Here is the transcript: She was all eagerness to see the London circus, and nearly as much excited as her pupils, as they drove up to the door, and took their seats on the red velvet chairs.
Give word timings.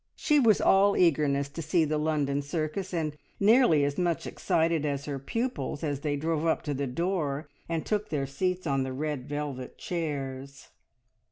She 0.15 0.39
was 0.39 0.59
all 0.59 0.97
eagerness 0.97 1.47
to 1.49 1.61
see 1.61 1.85
the 1.85 1.99
London 1.99 2.41
circus, 2.41 2.91
and 2.91 3.15
nearly 3.39 3.83
as 3.83 3.99
much 3.99 4.25
excited 4.25 4.83
as 4.83 5.05
her 5.05 5.19
pupils, 5.19 5.83
as 5.83 5.99
they 5.99 6.15
drove 6.15 6.43
up 6.43 6.63
to 6.63 6.73
the 6.73 6.87
door, 6.87 7.47
and 7.69 7.85
took 7.85 8.09
their 8.09 8.25
seats 8.25 8.65
on 8.65 8.81
the 8.81 8.93
red 8.93 9.29
velvet 9.29 9.77
chairs. 9.77 10.69